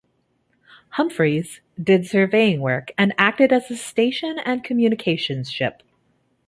[0.93, 5.83] "Humphreys" did surveying work and acted as station and communications ship.